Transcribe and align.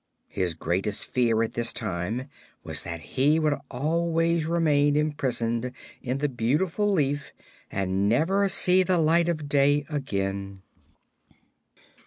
His 0.29 0.55
greatest 0.55 1.05
fear 1.05 1.43
at 1.43 1.53
this 1.53 1.71
time 1.71 2.27
was 2.63 2.81
that 2.81 3.01
he 3.19 3.37
would 3.37 3.53
always 3.69 4.47
remain 4.47 4.95
imprisoned 4.95 5.71
in 6.01 6.17
the 6.17 6.27
beautiful 6.27 6.91
leaf 6.91 7.31
and 7.71 8.09
never 8.09 8.49
see 8.49 8.81
the 8.81 8.97
light 8.97 9.29
of 9.29 9.47
day 9.47 9.85
again. 9.91 10.63